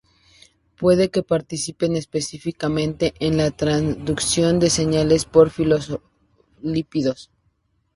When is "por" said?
5.25-5.51